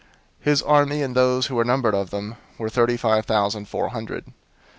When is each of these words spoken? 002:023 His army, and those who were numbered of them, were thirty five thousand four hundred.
002:023 0.39 0.43
His 0.45 0.61
army, 0.63 1.01
and 1.03 1.15
those 1.15 1.45
who 1.45 1.53
were 1.53 1.63
numbered 1.63 1.93
of 1.93 2.09
them, 2.09 2.35
were 2.57 2.69
thirty 2.71 2.97
five 2.97 3.27
thousand 3.27 3.67
four 3.69 3.89
hundred. 3.89 4.25